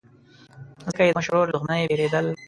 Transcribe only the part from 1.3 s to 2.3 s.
ورور له دښمنۍ بېرېدل.